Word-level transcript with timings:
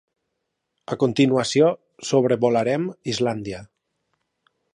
A 0.95 0.95
continuació 1.03 1.69
sobrevolarem 2.13 2.89
Islàndia. 3.15 3.63